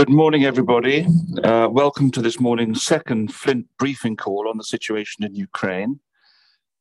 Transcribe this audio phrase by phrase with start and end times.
[0.00, 1.06] Good morning, everybody.
[1.44, 6.00] Uh, welcome to this morning's second Flint briefing call on the situation in Ukraine.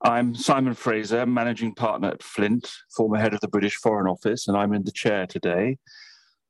[0.02, 4.56] I'm Simon Fraser, managing partner at Flint, former head of the British Foreign Office, and
[4.56, 5.80] I'm in the chair today.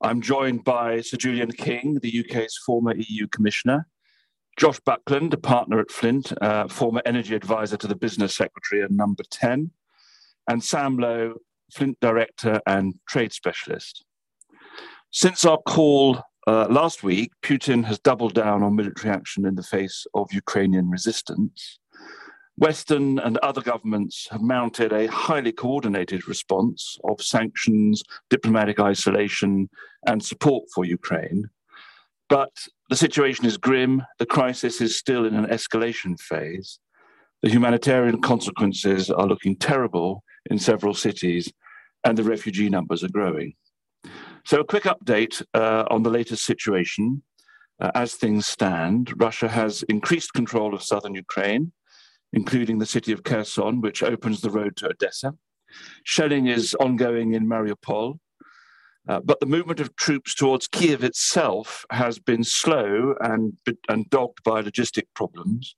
[0.01, 3.87] I'm joined by Sir Julian King, the UK's former EU Commissioner,
[4.55, 8.95] Josh Buckland, a partner at Flint, uh, former energy advisor to the Business Secretary and
[8.95, 9.71] number 10,
[10.47, 11.33] and Sam Lowe,
[11.73, 14.05] Flint Director and Trade Specialist.
[15.09, 19.61] Since our call uh, last week, Putin has doubled down on military action in the
[19.61, 21.77] face of Ukrainian resistance.
[22.57, 29.69] Western and other governments have mounted a highly coordinated response of sanctions, diplomatic isolation,
[30.07, 31.51] and support for Ukraine.
[32.29, 32.53] But
[32.89, 34.01] the situation is grim.
[34.17, 36.79] The crisis is still in an escalation phase.
[37.43, 41.53] The humanitarian consequences are looking terrible in several cities,
[42.03, 43.53] and the refugee numbers are growing.
[44.49, 47.21] So, a quick update uh, on the latest situation.
[47.79, 51.71] Uh, as things stand, Russia has increased control of southern Ukraine,
[52.33, 55.35] including the city of Kherson, which opens the road to Odessa.
[56.03, 58.17] Shelling is ongoing in Mariupol,
[59.07, 63.53] uh, but the movement of troops towards Kiev itself has been slow and,
[63.87, 65.75] and dogged by logistic problems.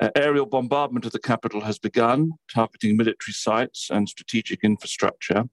[0.00, 5.44] Uh, aerial bombardment of the capital has begun, targeting military sites and strategic infrastructure,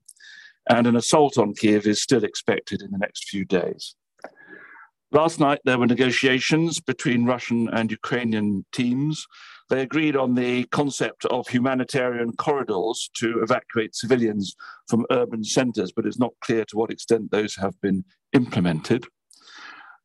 [0.69, 3.95] and an assault on Kiev is still expected in the next few days.
[5.11, 9.25] Last night, there were negotiations between Russian and Ukrainian teams.
[9.69, 14.53] They agreed on the concept of humanitarian corridors to evacuate civilians
[14.89, 19.05] from urban centres, but it's not clear to what extent those have been implemented.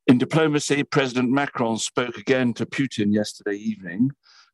[0.07, 4.11] In diplomacy, President Macron spoke again to Putin yesterday evening,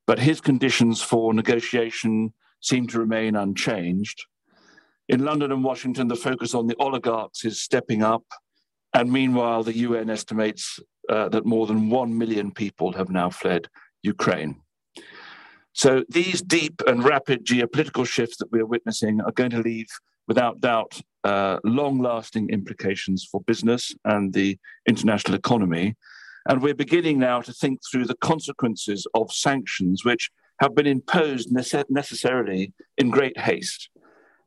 [0.06, 4.24] but his conditions for negotiation seem to remain unchanged.
[5.08, 8.24] In London and Washington, the focus on the oligarchs is stepping up
[8.94, 13.68] and meanwhile, the UN estimates uh, that more than 1 million people have now fled
[14.02, 14.60] Ukraine.
[15.72, 19.86] So these deep and rapid geopolitical shifts that we're witnessing are going to leave,
[20.26, 25.94] without doubt, uh, long lasting implications for business and the international economy.
[26.48, 31.52] And we're beginning now to think through the consequences of sanctions, which have been imposed
[31.52, 33.90] nece- necessarily in great haste.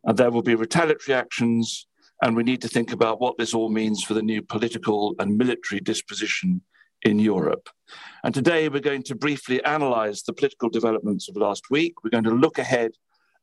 [0.03, 1.87] And there will be retaliatory actions
[2.21, 5.37] and we need to think about what this all means for the new political and
[5.37, 6.61] military disposition
[7.01, 7.69] in Europe.
[8.23, 12.03] And today we're going to briefly analyze the political developments of last week.
[12.03, 12.91] We're going to look ahead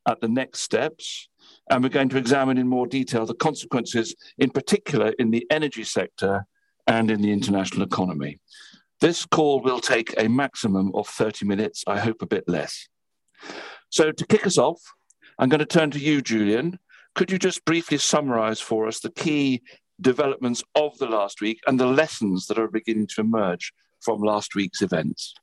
[0.06, 1.28] at the next steps.
[1.70, 5.84] And we're going to examine in more detail the consequences, in particular in the energy
[5.84, 6.46] sector
[6.86, 8.38] and in the international economy.
[9.00, 12.88] This call will take a maximum of 30 minutes, I hope a bit less.
[13.90, 14.80] So, to kick us off,
[15.38, 16.78] I'm going to turn to you, Julian,
[17.15, 19.62] could you just briefly summarize for us the key
[20.00, 24.54] developments of the last week and the lessons that are beginning to emerge from last
[24.54, 25.34] week's events?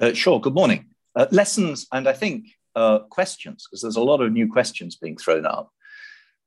[0.00, 0.40] Uh, sure.
[0.40, 0.86] Good morning.
[1.14, 5.16] Uh, lessons and I think uh, questions, because there's a lot of new questions being
[5.16, 5.70] thrown up.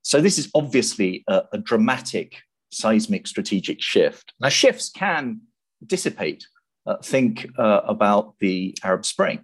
[0.01, 2.37] So, this is obviously a, a dramatic
[2.71, 4.33] seismic strategic shift.
[4.39, 5.41] Now, shifts can
[5.85, 6.45] dissipate.
[6.85, 9.43] Uh, think uh, about the Arab Spring,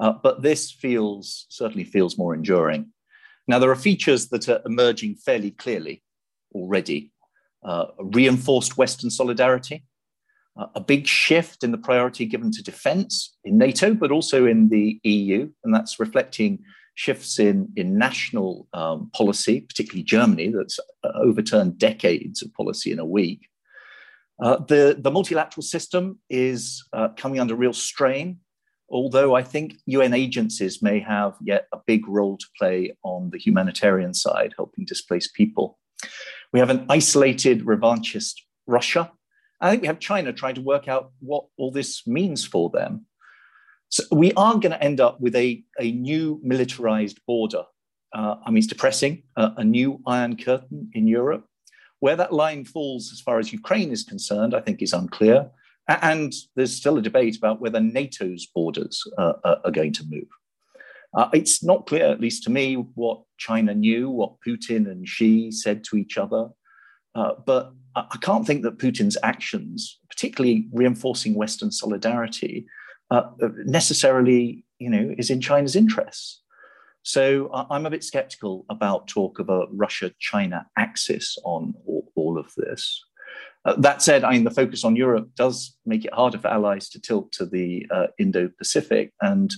[0.00, 2.90] uh, but this feels certainly feels more enduring.
[3.46, 6.02] Now, there are features that are emerging fairly clearly
[6.54, 7.12] already
[7.64, 9.84] uh, reinforced Western solidarity,
[10.58, 14.68] uh, a big shift in the priority given to defense in NATO, but also in
[14.70, 15.50] the EU.
[15.64, 16.60] And that's reflecting
[16.94, 22.98] shifts in, in national um, policy, particularly Germany, that's uh, overturned decades of policy in
[22.98, 23.48] a week.
[24.42, 28.38] Uh, the, the multilateral system is uh, coming under real strain
[28.90, 33.38] although I think UN agencies may have yet a big role to play on the
[33.38, 35.78] humanitarian side, helping displaced people.
[36.52, 38.34] We have an isolated revanchist
[38.66, 39.12] Russia.
[39.60, 43.06] I think we have China trying to work out what all this means for them.
[43.90, 47.64] So we are going to end up with a, a new militarized border.
[48.12, 51.46] Uh, I mean, it's depressing, uh, a new Iron Curtain in Europe.
[52.00, 55.50] Where that line falls as far as Ukraine is concerned, I think is unclear.
[55.90, 59.32] And there's still a debate about whether NATO's borders uh,
[59.64, 60.28] are going to move.
[61.16, 65.50] Uh, it's not clear, at least to me, what China knew, what Putin and Xi
[65.50, 66.48] said to each other.
[67.16, 72.66] Uh, but I can't think that Putin's actions, particularly reinforcing Western solidarity,
[73.10, 73.22] uh,
[73.64, 76.40] necessarily, you know, is in China's interests.
[77.02, 81.74] So I'm a bit skeptical about talk of a Russia-China axis on
[82.14, 83.02] all of this.
[83.64, 86.88] Uh, that said, I mean, the focus on Europe does make it harder for allies
[86.90, 89.52] to tilt to the uh, Indo-Pacific, and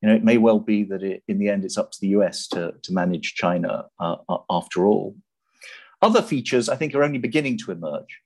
[0.00, 2.08] you know, it may well be that it, in the end, it's up to the
[2.08, 4.16] US to, to manage China uh,
[4.50, 5.16] after all.
[6.02, 8.18] Other features, I think, are only beginning to emerge.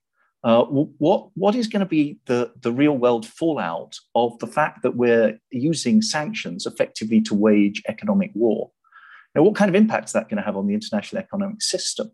[0.42, 4.82] Uh, what, what is going to be the, the real world fallout of the fact
[4.82, 8.70] that we're using sanctions effectively to wage economic war?
[9.34, 12.10] Now, what kind of impact is that going to have on the international economic system?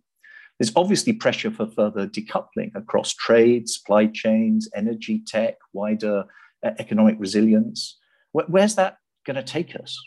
[0.62, 6.24] There's obviously pressure for further decoupling across trade, supply chains, energy, tech, wider
[6.64, 7.98] uh, economic resilience.
[8.30, 9.98] where's that going to take us?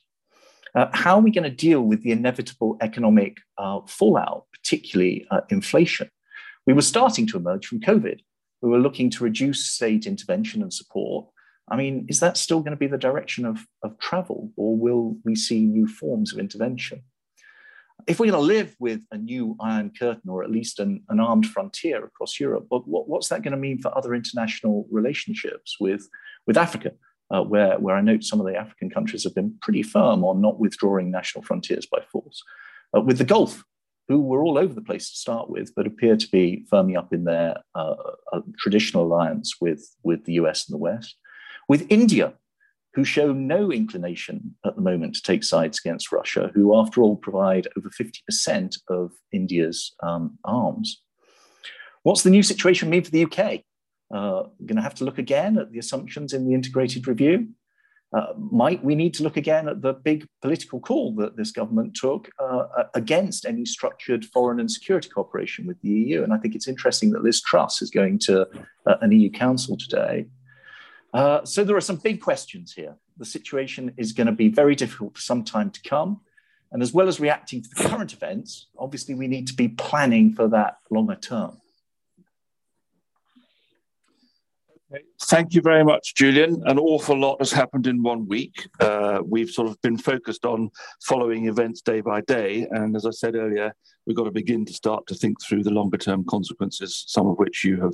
[0.74, 5.42] Uh, how are we going to deal with the inevitable economic uh, fallout, particularly uh,
[5.50, 6.10] inflation?
[6.66, 8.22] We were starting to emerge from COVID.
[8.62, 11.28] We were looking to reduce state intervention and support.
[11.68, 15.18] I mean, is that still going to be the direction of, of travel, or will
[15.26, 17.04] we see new forms of intervention?
[18.08, 21.20] If we're going to live with a new Iron Curtain, or at least an, an
[21.20, 26.08] armed frontier across Europe, what, what's that going to mean for other international relationships with,
[26.46, 26.92] with Africa?
[27.32, 30.42] uh, where, where I note some of the African countries have been pretty firm on
[30.42, 32.44] not withdrawing national frontiers by force.
[32.96, 33.64] Uh, with the Gulf,
[34.08, 37.12] who were all over the place to start with, but appear to be firming up
[37.12, 37.96] in their uh,
[38.32, 41.16] uh traditional alliance with, with the US and the West.
[41.68, 42.34] With India,
[42.96, 47.18] who show no inclination at the moment to take sides against Russia, who, after all,
[47.18, 51.02] provide over 50% of India's um, arms.
[52.04, 53.62] What's the new situation mean for the UK?
[54.14, 57.50] Uh, going to have to look again at the assumptions in the integrated review.
[58.16, 61.94] Uh, might we need to look again at the big political call that this government
[61.96, 66.24] took uh, against any structured foreign and security cooperation with the EU?
[66.24, 68.48] And I think it's interesting that Liz Truss is going to
[68.86, 70.28] uh, an EU council today.
[71.16, 72.98] Uh, so there are some big questions here.
[73.16, 76.20] The situation is going to be very difficult for some time to come.
[76.74, 80.34] And as well as reacting to the current events, obviously we need to be planning
[80.34, 81.62] for that longer term.
[85.24, 86.62] Thank you very much, Julian.
[86.66, 88.68] An awful lot has happened in one week.
[88.82, 90.70] Uh, we've sort of been focused on
[91.02, 92.68] following events day by day.
[92.72, 93.74] And as I said earlier,
[94.06, 97.38] we've got to begin to start to think through the longer term consequences, some of
[97.38, 97.94] which you have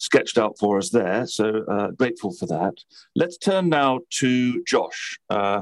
[0.00, 1.26] sketched out for us there.
[1.26, 2.74] So uh, grateful for that.
[3.14, 5.18] Let's turn now to Josh.
[5.28, 5.60] Uh,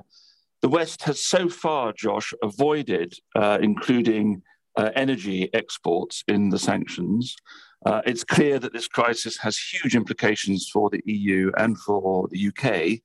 [0.62, 4.42] the West has so far, Josh, avoided uh, including
[4.76, 7.36] uh, energy exports in the sanctions.
[7.84, 12.48] Uh, it's clear that this crisis has huge implications for the EU and for the
[12.48, 13.00] UK,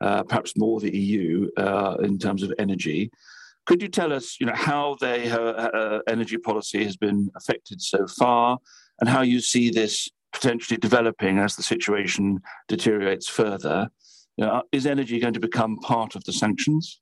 [0.00, 1.48] uh, perhaps more the EU
[2.02, 3.10] in terms of energy.
[3.66, 8.58] Could you tell us, you know, how their energy policy has been affected so far,
[9.00, 13.90] and how you see this potentially developing as the situation deteriorates further?
[14.36, 17.00] You know, is energy going to become part of the sanctions?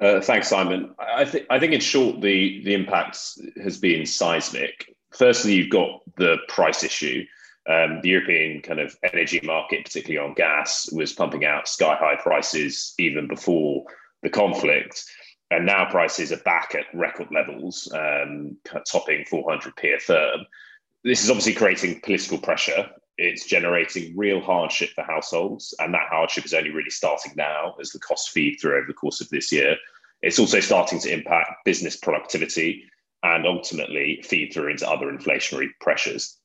[0.00, 0.94] Uh, thanks, Simon.
[0.98, 3.18] I, th- I, think in short, the the impact
[3.62, 7.24] has been seismic firstly, you've got the price issue.
[7.68, 12.16] Um, the European kind of energy market, particularly on gas, was pumping out sky high
[12.20, 13.84] prices even before
[14.22, 15.04] the conflict.
[15.52, 18.56] And now prices are back at record levels, um,
[18.90, 20.44] topping 400p a therm.
[21.04, 22.88] This is obviously creating political pressure.
[23.18, 25.74] It's generating real hardship for households.
[25.80, 28.94] And that hardship is only really starting now as the costs feed through over the
[28.94, 29.76] course of this year.
[30.22, 32.84] It's also starting to impact business productivity
[33.24, 36.38] and ultimately feed through into other inflationary pressures.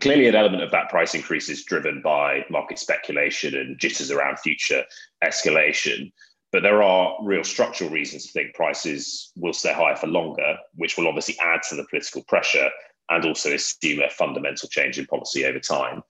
[0.00, 4.38] Clearly, an element of that price increase is driven by market speculation and jitters around
[4.38, 4.84] future
[5.24, 6.12] escalation.
[6.52, 10.96] But there are real structural reasons to think prices will stay high for longer, which
[10.96, 12.70] will obviously add to the political pressure
[13.10, 16.02] and also assume a fundamental change in policy over time.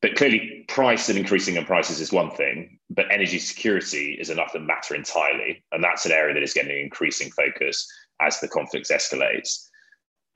[0.00, 4.60] But clearly, price and increasing in prices is one thing, but energy security is another
[4.60, 5.64] matter entirely.
[5.72, 7.86] And that's an area that is getting increasing focus
[8.20, 9.66] as the conflicts escalates.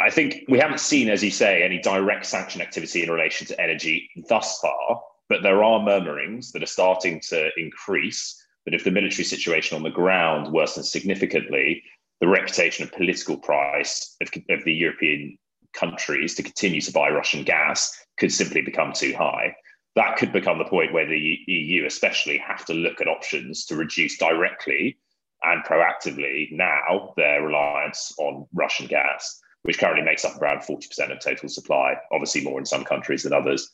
[0.01, 3.61] I think we haven't seen, as you say, any direct sanction activity in relation to
[3.61, 8.91] energy thus far, but there are murmurings that are starting to increase that if the
[8.91, 11.83] military situation on the ground worsens significantly,
[12.21, 15.39] the reputation of political price of, of the European
[15.73, 19.55] countries to continue to buy Russian gas could simply become too high.
[19.95, 23.77] That could become the point where the EU, especially, have to look at options to
[23.77, 24.99] reduce directly
[25.43, 31.21] and proactively now their reliance on Russian gas, which currently makes up around 40% of
[31.21, 33.71] total supply, obviously more in some countries than others.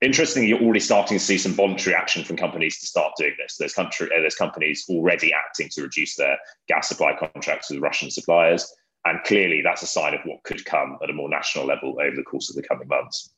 [0.00, 3.56] Interestingly, you're already starting to see some voluntary action from companies to start doing this.
[3.56, 6.36] There's, country, uh, there's companies already acting to reduce their
[6.68, 8.70] gas supply contracts with Russian suppliers.
[9.04, 12.16] And clearly, that's a sign of what could come at a more national level over
[12.16, 13.34] the course of the coming months.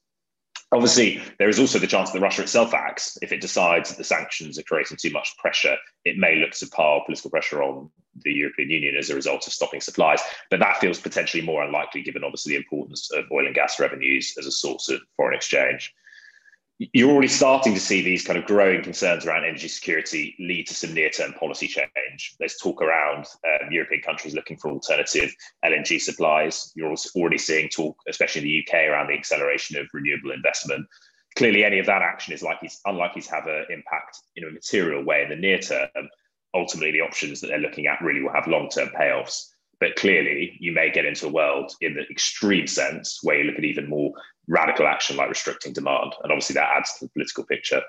[0.73, 3.16] Obviously, there is also the chance that Russia itself acts.
[3.23, 6.66] If it decides that the sanctions are creating too much pressure, it may look to
[6.68, 7.88] pile political pressure on
[8.25, 10.20] the European Union as a result of stopping supplies.
[10.50, 14.35] But that feels potentially more unlikely, given obviously the importance of oil and gas revenues
[14.38, 15.94] as a source of foreign exchange.
[16.78, 20.75] You're already starting to see these kind of growing concerns around energy security lead to
[20.75, 22.37] some near-term policy change.
[22.38, 26.73] There's talk around um, European countries looking for alternative LNG supplies.
[26.76, 30.87] You're also already seeing talk, especially in the UK, around the acceleration of renewable investment.
[31.37, 35.02] Clearly, any of that action is likely unlikely to have an impact in a material
[35.02, 35.88] way in the near term.
[36.54, 39.49] Ultimately, the options that they're looking at really will have long-term payoffs.
[39.80, 43.59] But clearly, you may get into a world in the extreme sense where you look
[43.59, 44.12] at even more
[44.49, 46.15] radical action like restricting demand.
[46.23, 47.83] And obviously, that adds to the political picture.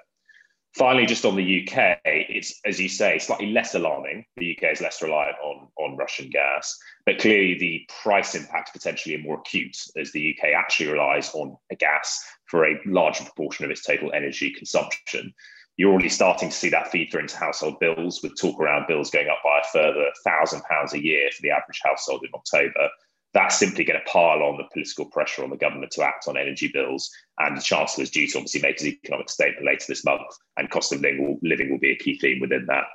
[0.75, 4.25] Finally, just on the UK, it's, as you say, slightly less alarming.
[4.35, 9.15] The UK is less reliant on, on Russian gas, but clearly the price impact potentially
[9.15, 13.71] are more acute as the UK actually relies on gas for a larger proportion of
[13.71, 15.33] its total energy consumption
[15.77, 19.11] you're already starting to see that feed through into household bills with talk around bills
[19.11, 22.89] going up by a further thousand pounds a year for the average household in October.
[23.37, 26.37] That's simply going to pile on the political pressure on the government to act on
[26.37, 27.11] energy bills.
[27.37, 30.23] And the Chancellor is due to obviously make his economic statement later this month,
[30.57, 32.85] and cost of living will, living will be a key theme within that.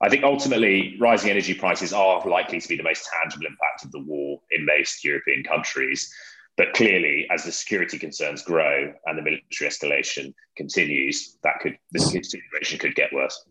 [0.00, 3.92] I think ultimately, rising energy prices are likely to be the most tangible impact of
[3.92, 6.10] the war in most European countries.
[6.56, 12.10] But clearly, as the security concerns grow and the military escalation continues, that could this
[12.10, 13.44] situation could get worse.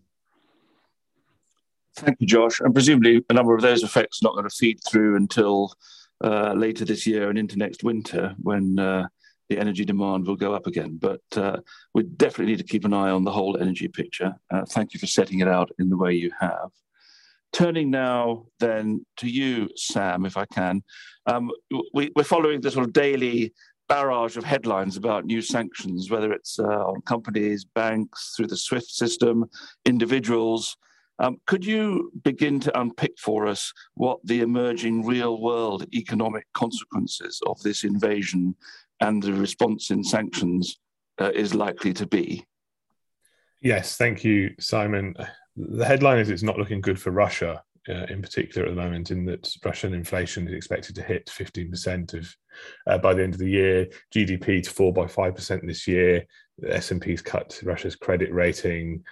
[1.96, 2.60] Thank you, Josh.
[2.60, 5.76] And presumably, a number of those effects are not going to feed through until
[6.24, 9.08] uh, later this year and into next winter, when uh,
[9.50, 10.98] the energy demand will go up again.
[11.00, 11.58] But uh,
[11.94, 14.34] we definitely need to keep an eye on the whole energy picture.
[14.52, 16.72] Uh, thank you for setting it out in the way you have.
[17.52, 20.82] Turning now then to you, Sam, if I can.
[21.28, 21.52] Um,
[21.94, 23.54] we, are following the sort of daily
[23.88, 28.90] barrage of headlines about new sanctions, whether it's uh, on companies, banks, through the SWIFT
[28.90, 29.46] system,
[29.86, 30.76] individuals.
[31.20, 37.40] Um, could you begin to unpick for us what the emerging real world economic consequences
[37.46, 38.56] of this invasion
[39.00, 40.80] and the response in sanctions
[41.20, 42.46] uh, is likely to be?
[43.62, 45.16] Yes, thank you, Simon.
[45.56, 49.12] The headline is it's not looking good for Russia uh, in particular at the moment,
[49.12, 52.36] in that Russian inflation is expected to hit 15% of
[52.88, 56.26] uh, by the end of the year, GDP to fall by 5% this year.
[56.60, 59.04] The S&P's cut Russia's credit rating.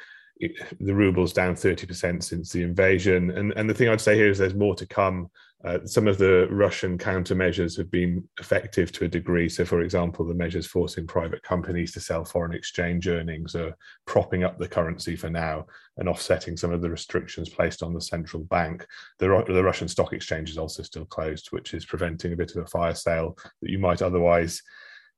[0.80, 3.32] The ruble's down 30% since the invasion.
[3.32, 5.30] And, and the thing I'd say here is there's more to come
[5.64, 9.48] uh, some of the Russian countermeasures have been effective to a degree.
[9.48, 13.76] So, for example, the measures forcing private companies to sell foreign exchange earnings are
[14.08, 15.68] propping up the currency for now
[15.98, 18.86] and offsetting some of the restrictions placed on the central bank.
[19.20, 22.64] The, the Russian stock exchange is also still closed, which is preventing a bit of
[22.64, 24.64] a fire sale that you might otherwise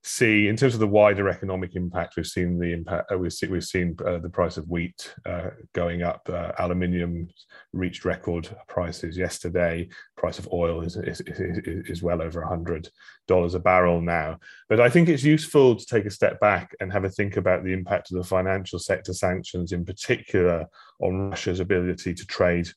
[0.06, 3.50] see in terms of the wider economic impact we've seen the impact uh, we've seen,
[3.50, 6.20] we've seen uh, the price of wheat uh, going up.
[6.30, 7.26] Uh, aluminium
[7.72, 9.88] reached record prices yesterday.
[10.18, 14.38] Price of oil is, is, is, is well over $100 a barrel now.
[14.68, 17.64] But i think it's useful to take a step back and have a think about
[17.64, 20.66] the impact of the financial sector sanctions in particular
[21.00, 22.68] on russia's ability to trade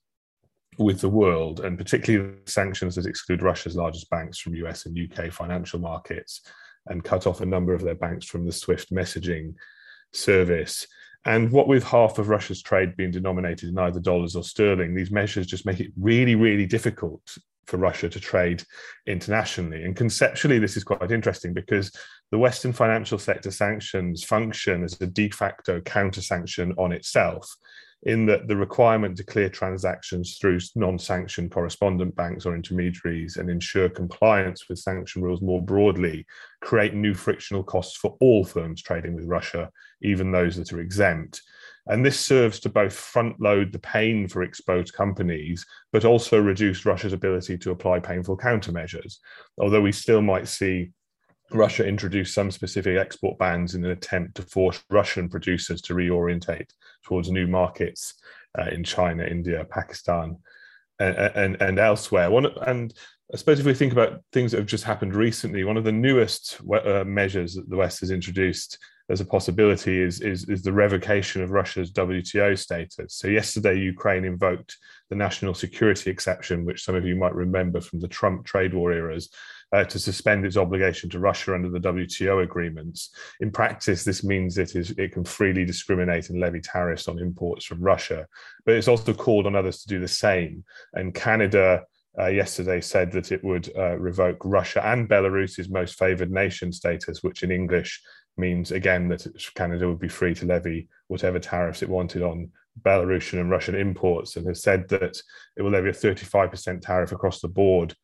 [0.77, 5.31] with the world, and particularly sanctions that exclude Russia's largest banks from US and UK
[5.31, 6.41] financial markets
[6.89, 9.56] and cut off a number of their banks from the SWIFT messaging
[10.13, 10.88] service.
[11.25, 15.12] And what with half of Russia's trade being denominated in either dollars or sterling, these
[15.12, 18.63] measures just make it really, really difficult for Russia to trade
[19.06, 19.84] internationally.
[19.84, 21.91] And conceptually, this is quite interesting because
[22.32, 27.53] the Western financial sector sanctions function as a de facto counter sanction on itself
[28.04, 33.89] in that the requirement to clear transactions through non-sanctioned correspondent banks or intermediaries and ensure
[33.89, 36.25] compliance with sanction rules more broadly
[36.62, 39.70] create new frictional costs for all firms trading with Russia,
[40.01, 41.42] even those that are exempt.
[41.88, 46.86] And this serves to both front load the pain for exposed companies, but also reduce
[46.86, 49.18] Russia's ability to apply painful countermeasures.
[49.58, 50.92] Although we still might see
[51.51, 56.70] Russia introduced some specific export bans in an attempt to force Russian producers to reorientate
[57.04, 58.16] towards new markets
[58.60, 60.38] uh, in China, India, Pakistan,
[61.00, 62.30] and, and, and elsewhere.
[62.30, 62.94] One, and
[63.34, 65.92] I suppose if we think about things that have just happened recently, one of the
[65.92, 68.77] newest uh, measures that the West has introduced
[69.10, 73.16] as a possibility is, is, is the revocation of Russia's WTO status.
[73.16, 74.75] So yesterday, Ukraine invoked
[75.10, 78.92] the national security exception, which some of you might remember from the Trump trade war
[78.92, 79.30] eras,
[79.74, 83.09] uh, to suspend its obligation to Russia under the WTO agreements.
[83.39, 87.65] In practice, this means it is it can freely discriminate and levy tariffs on imports
[87.65, 88.27] from Russia,
[88.65, 90.63] but it's also called on others to do the same.
[90.93, 91.83] And Canada.
[92.19, 97.21] Uh, yesterday said that it would uh, revoke Russia and Belarus's most favored nation status,
[97.21, 98.01] which in English
[98.38, 102.50] means again that Canada would be free to levy whatever tariffs it wanted on
[102.81, 105.21] Belarusian and Russian imports, and has said that
[105.55, 107.95] it will levy a 35% tariff across the board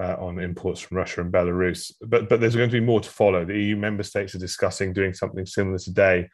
[0.00, 1.92] uh, on imports from Russia and Belarus.
[2.00, 3.44] But but there's going to be more to follow.
[3.44, 6.28] The EU member states are discussing doing something similar today.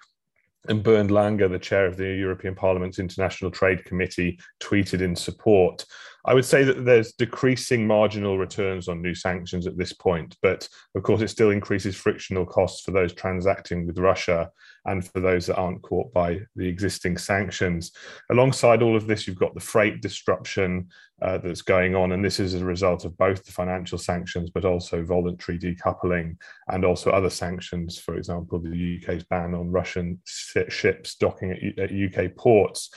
[0.68, 5.84] And Bernd Lange, the chair of the European Parliament's International Trade Committee, tweeted in support.
[6.28, 10.68] I would say that there's decreasing marginal returns on new sanctions at this point, but
[10.94, 14.50] of course, it still increases frictional costs for those transacting with Russia
[14.84, 17.92] and for those that aren't caught by the existing sanctions.
[18.30, 20.88] Alongside all of this, you've got the freight disruption
[21.22, 24.50] uh, that's going on, and this is as a result of both the financial sanctions,
[24.50, 26.36] but also voluntary decoupling
[26.68, 27.98] and also other sanctions.
[27.98, 32.90] For example, the UK's ban on Russian ships docking at, at UK ports.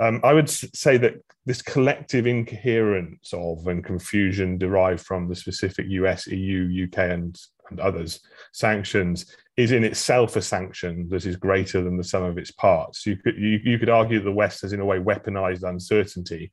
[0.00, 1.14] Um, I would say that
[1.46, 7.38] this collective incoherence of and confusion derived from the specific US, EU, UK, and,
[7.70, 8.20] and others
[8.52, 13.06] sanctions is in itself a sanction that is greater than the sum of its parts.
[13.06, 16.50] You could you, you could argue that the West has in a way weaponized uncertainty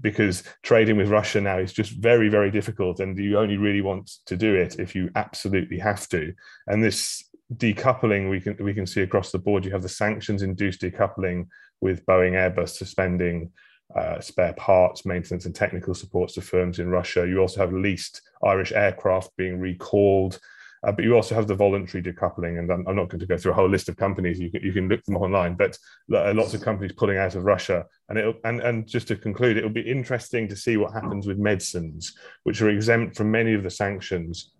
[0.00, 4.10] because trading with Russia now is just very, very difficult, and you only really want
[4.26, 6.32] to do it if you absolutely have to.
[6.66, 7.24] And this
[7.54, 9.64] decoupling we can we can see across the board.
[9.64, 11.46] You have the sanctions induced decoupling
[11.80, 13.50] with Boeing Airbus suspending
[13.94, 17.26] uh, spare parts, maintenance, and technical supports to firms in Russia.
[17.26, 20.40] You also have leased Irish aircraft being recalled.
[20.86, 23.36] Uh, but you also have the voluntary decoupling, and I'm, I'm, not going to go
[23.36, 24.38] through a whole list of companies.
[24.38, 25.76] You can, you can look them online, but
[26.08, 27.86] lots of companies pulling out of Russia.
[28.08, 31.26] And it and and just to conclude, it will be interesting to see what happens
[31.26, 34.52] with medicines, which are exempt from many of the sanctions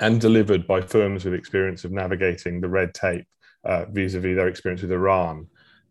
[0.00, 3.26] and delivered by firms with experience of navigating the red tape
[3.64, 5.46] uh, vis-a-vis their experience with Iran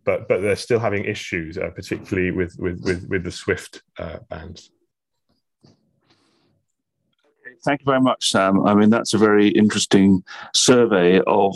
[0.06, 4.20] but but they're still having issues, uh, particularly with with with, with the Swift uh.
[7.63, 8.65] Thank you very much, Sam.
[8.65, 10.22] I mean, that's a very interesting
[10.53, 11.55] survey of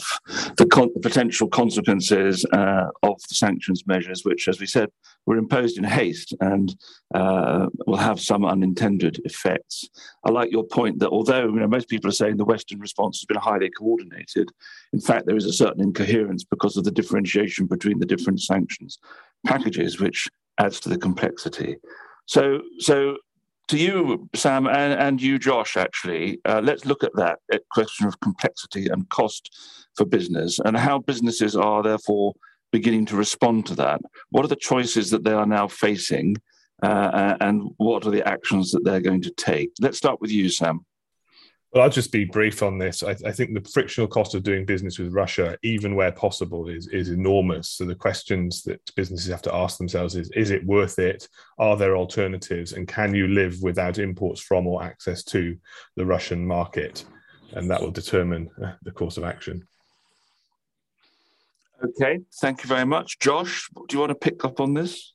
[0.56, 4.90] the con- potential consequences uh, of the sanctions measures, which, as we said,
[5.26, 6.78] were imposed in haste and
[7.14, 9.90] uh, will have some unintended effects.
[10.24, 13.20] I like your point that although you know, most people are saying the Western response
[13.20, 14.50] has been highly coordinated,
[14.94, 18.98] in fact, there is a certain incoherence because of the differentiation between the different sanctions
[19.46, 21.76] packages, which adds to the complexity.
[22.28, 23.18] So, so
[23.68, 27.40] to you, Sam, and, and you, Josh, actually, uh, let's look at that
[27.72, 29.56] question of complexity and cost
[29.96, 32.34] for business and how businesses are therefore
[32.72, 34.02] beginning to respond to that.
[34.30, 36.38] What are the choices that they are now facing,
[36.82, 39.72] uh, and what are the actions that they're going to take?
[39.82, 40.86] Let's start with you, Sam.
[41.78, 43.04] Well, I'll just be brief on this.
[43.04, 46.88] I, I, think the frictional cost of doing business with Russia, even where possible, is
[46.88, 47.70] is enormous.
[47.70, 51.30] So the questions that businesses have to ask themselves is: Is it worth it?
[51.60, 52.74] Are there alternatives?
[52.74, 55.56] And can you live without imports from or access to
[55.96, 57.06] the Russian market?
[57.52, 59.68] And that will determine uh, the course of action.
[61.84, 63.70] Okay, thank you very much, Josh.
[63.88, 65.14] Do you want to pick up on this?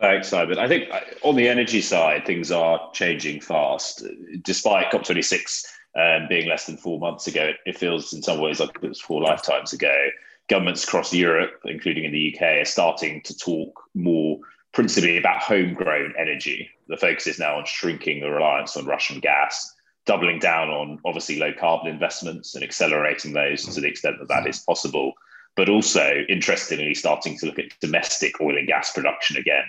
[0.00, 0.58] Thanks, Simon.
[0.58, 4.02] I think uh, on the energy side, things are changing fast.
[4.42, 8.70] Despite COP26 um, being less than four months ago, it feels in some ways like
[8.82, 10.08] it was four lifetimes ago.
[10.48, 14.38] Governments across Europe, including in the UK, are starting to talk more
[14.72, 16.70] principally about homegrown energy.
[16.88, 19.74] The focus is now on shrinking the reliance on Russian gas,
[20.06, 24.46] doubling down on obviously low carbon investments and accelerating those to the extent that that
[24.46, 25.12] is possible.
[25.56, 29.64] But also, interestingly, starting to look at domestic oil and gas production again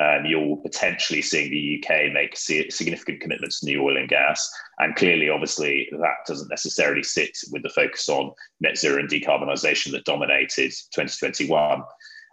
[0.00, 4.50] um, you're potentially seeing the UK make significant commitments to new oil and gas.
[4.78, 9.92] And clearly, obviously, that doesn't necessarily sit with the focus on net zero and decarbonisation
[9.92, 11.82] that dominated 2021.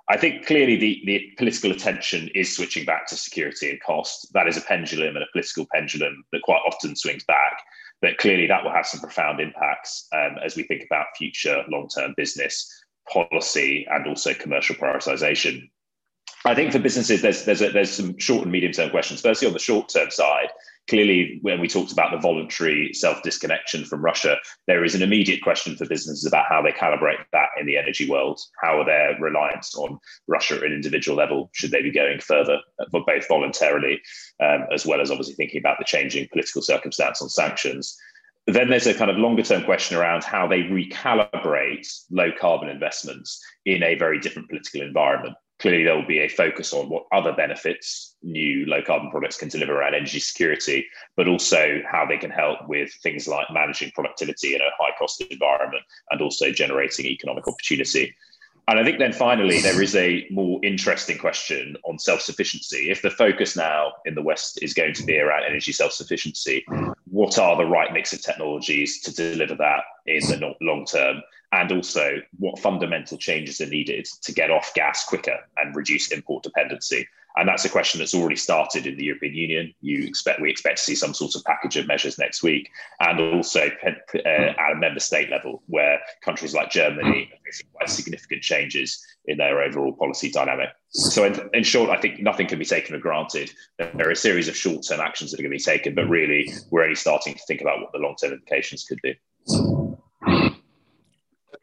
[0.10, 4.28] I think clearly the, the political attention is switching back to security and cost.
[4.34, 7.62] That is a pendulum and a political pendulum that quite often swings back.
[8.02, 11.88] But clearly, that will have some profound impacts um, as we think about future long
[11.88, 12.68] term business
[13.12, 15.70] policy and also commercial prioritization.
[16.46, 19.22] I think for businesses, there's there's a, there's some short and medium term questions.
[19.22, 20.50] Firstly, on the short term side,
[20.90, 25.42] clearly, when we talked about the voluntary self disconnection from Russia, there is an immediate
[25.44, 28.40] question for businesses about how they calibrate that in the energy world.
[28.60, 31.52] How are their reliance on Russia at an individual level?
[31.54, 32.58] Should they be going further,
[32.92, 34.02] but both voluntarily,
[34.40, 37.96] um, as well as obviously thinking about the changing political circumstance on sanctions?
[38.48, 43.40] Then there's a kind of longer term question around how they recalibrate low carbon investments
[43.68, 47.32] in a very different political environment clearly there will be a focus on what other
[47.32, 52.32] benefits new low carbon products can deliver around energy security, but also how they can
[52.32, 57.48] help with things like managing productivity in a high cost environment and also generating economic
[57.48, 58.14] opportunity.
[58.68, 62.90] And I think then finally, there is a more interesting question on self sufficiency.
[62.90, 66.64] If the focus now in the West is going to be around energy self sufficiency,
[67.06, 71.22] what are the right mix of technologies to deliver that in the long term?
[71.54, 76.44] And also what fundamental changes are needed to get off gas quicker and reduce import
[76.44, 77.08] dependency.
[77.38, 79.74] and that's a question that's already started in the European Union.
[79.82, 83.20] You expect we expect to see some sort of package of measures next week, and
[83.20, 88.42] also uh, at a member state level, where countries like Germany are facing quite significant
[88.42, 90.70] changes in their overall policy dynamic.
[90.90, 93.52] So, in, in, short, I think nothing can be taken for granted.
[93.78, 96.52] There are a series of short-term actions that are going to be taken, but really,
[96.70, 99.18] we're only starting to think about what the long-term implications could be.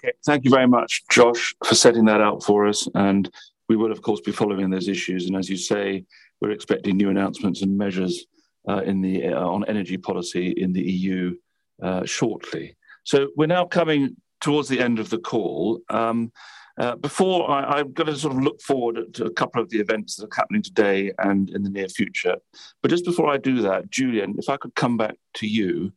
[0.05, 2.89] Okay, thank you very much, Josh, for setting that out for us.
[2.95, 3.29] And
[3.69, 5.27] we will, of course, be following those issues.
[5.27, 6.05] And as you say,
[6.41, 8.27] we're expecting new announcements and measures
[8.69, 11.35] uh, in the uh, on energy policy in the EU
[11.83, 12.77] uh, shortly.
[13.03, 15.81] So we're now coming towards the end of the call.
[15.91, 16.31] Um,
[16.79, 19.81] uh, before I, am going to sort of look forward to a couple of the
[19.81, 22.37] events that are happening today and in the near future.
[22.83, 25.93] But just before I do that, Julian, if I could come back to you.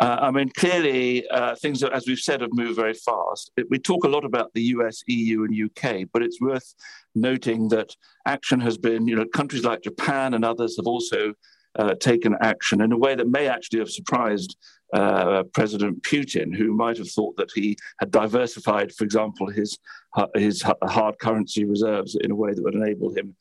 [0.00, 3.50] Uh, I mean, clearly, uh, things, as we've said, have moved very fast.
[3.68, 6.74] We talk a lot about the US, EU, and UK, but it's worth
[7.14, 7.94] noting that
[8.26, 11.34] action has been, you know, countries like Japan and others have also
[11.78, 14.56] uh, taken action in a way that may actually have surprised
[14.92, 19.78] uh, President Putin, who might have thought that he had diversified, for example, his
[20.34, 23.36] his hard currency reserves in a way that would enable him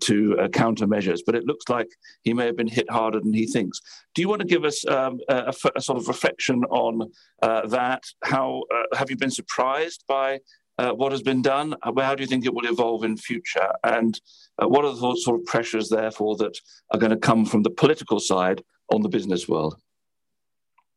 [0.00, 1.22] to uh, counter measures.
[1.26, 1.88] But it looks like
[2.22, 3.80] he may have been hit harder than he thinks.
[4.14, 7.10] Do you want to give us um, a, a, sort of reflection on
[7.42, 8.04] uh, that?
[8.22, 10.38] How uh, have you been surprised by
[10.78, 11.74] uh, what has been done?
[11.82, 13.72] Uh, how do you think it will evolve in future?
[13.84, 14.18] And
[14.60, 16.58] uh, what are the sort of pressures, therefore, that
[16.90, 19.76] are going to come from the political side on the business world?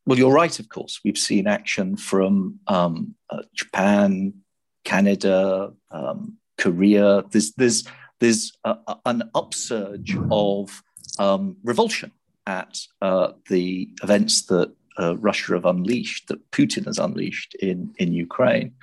[0.05, 0.99] Well, you're right, of course.
[1.03, 4.33] We've seen action from um, uh, Japan,
[4.83, 7.23] Canada, um, Korea.
[7.31, 7.83] There's, there's,
[8.19, 10.83] there's a, a, an upsurge of
[11.17, 12.11] um, revulsion
[12.45, 18.13] at uh, the events that uh, Russia have unleashed, that Putin has unleashed in, in
[18.13, 18.73] Ukraine.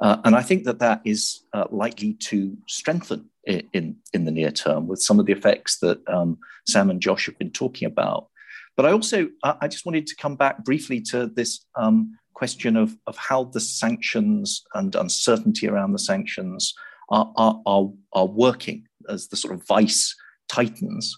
[0.00, 4.30] Uh, and I think that that is uh, likely to strengthen in, in, in, the
[4.30, 7.86] near term with some of the effects that um, Sam and Josh have been talking
[7.86, 8.28] about.
[8.76, 12.94] But I also, I just wanted to come back briefly to this um, question of,
[13.06, 16.74] of how the sanctions and uncertainty around the sanctions
[17.08, 20.14] are, are, are, are working as the sort of vice
[20.48, 21.16] tightens.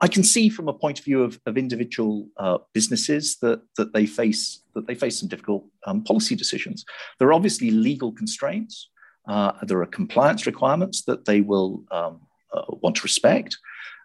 [0.00, 3.92] I can see from a point of view of, of individual uh, businesses that, that
[3.92, 6.84] they face that they face some difficult um, policy decisions.
[7.18, 8.90] There are obviously legal constraints.
[9.26, 12.20] Uh, there are compliance requirements that they will um,
[12.52, 13.56] uh, want to respect.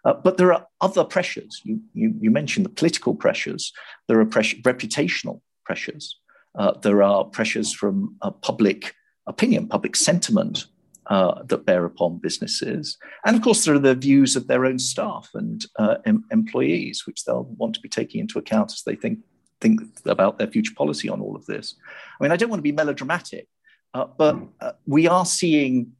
[0.04, 1.60] Uh, but there are other pressures.
[1.64, 3.72] You, you, you, mentioned the political pressures.
[4.08, 6.18] There are pressure, reputational pressures.
[6.58, 8.94] Uh, there are pressures from public
[9.26, 10.66] opinion, public sentiment
[11.06, 12.96] uh, that bear upon businesses.
[13.24, 17.06] And of course, there are the views of their own staff and uh, em- employees,
[17.06, 19.18] which they'll want to be taking into account as they think,
[19.60, 21.74] think about their future policy on all of this.
[22.20, 23.48] I mean, I don't want to be melodramatic,
[23.94, 25.92] uh, but uh, we are seeing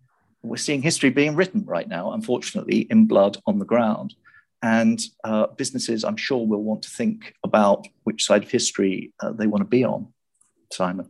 [0.43, 4.15] we're seeing history being written right now, unfortunately, in blood on the ground.
[4.61, 9.33] And uh, businesses, I'm sure, will want to think about which side of history uh,
[9.33, 10.13] they want to be on.
[10.73, 11.09] Simon.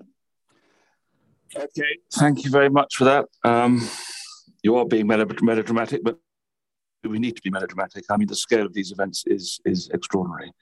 [1.55, 3.27] Okay, thank you very much for that.
[3.45, 3.87] Um,
[4.63, 6.19] you are being melodramatic, but
[7.05, 8.05] we need to be melodramatic.
[8.11, 10.53] I mean, the scale of these events is is extraordinary.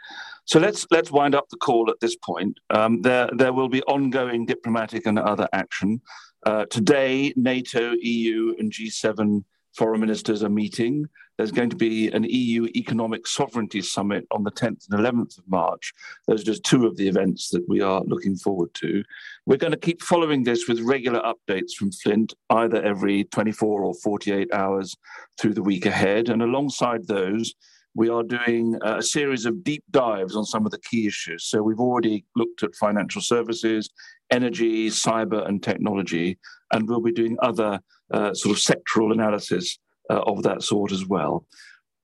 [0.46, 2.58] So let's let's wind up the call at this point.
[2.70, 6.00] Um, there there will be ongoing diplomatic and other action.
[6.44, 9.44] Uh, today, NATO, EU, and G7
[9.76, 11.06] foreign ministers are meeting.
[11.40, 15.48] There's going to be an EU Economic Sovereignty Summit on the 10th and 11th of
[15.48, 15.94] March.
[16.28, 19.02] Those are just two of the events that we are looking forward to.
[19.46, 23.94] We're going to keep following this with regular updates from Flint, either every 24 or
[23.94, 24.94] 48 hours
[25.40, 26.28] through the week ahead.
[26.28, 27.54] And alongside those,
[27.94, 31.46] we are doing a series of deep dives on some of the key issues.
[31.46, 33.88] So we've already looked at financial services,
[34.30, 36.38] energy, cyber, and technology,
[36.70, 39.78] and we'll be doing other uh, sort of sectoral analysis
[40.10, 41.46] uh, of that sort as well.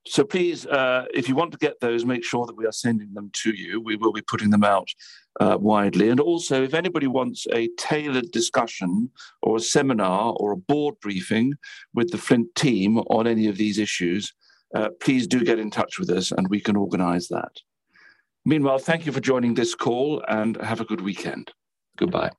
[0.07, 3.13] So please, uh, if you want to get those, make sure that we are sending
[3.13, 3.81] them to you.
[3.81, 4.87] We will be putting them out
[5.41, 6.09] uh, widely.
[6.09, 11.55] And also, if anybody wants a tailored discussion or a seminar or a board briefing
[11.93, 14.33] with the Flint team on any of these issues,
[14.73, 17.51] uh, please do get in touch with us and we can organize that.
[18.45, 21.51] Meanwhile, thank you for joining this call and have a good weekend.
[21.97, 22.31] Goodbye.